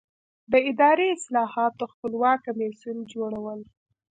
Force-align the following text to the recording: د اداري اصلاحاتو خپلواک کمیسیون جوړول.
د 0.51 0.53
اداري 0.69 1.07
اصلاحاتو 1.17 1.83
خپلواک 1.93 2.39
کمیسیون 2.47 2.97
جوړول. 3.13 3.59